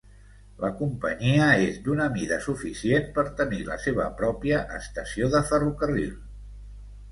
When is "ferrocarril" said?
5.53-6.13